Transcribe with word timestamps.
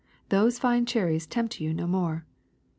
Those 0.29 0.57
fine 0.57 0.87
cherries 0.87 1.27
tempt 1.27 1.61
you 1.61 1.75
no 1.75 1.85
more. 1.85 2.25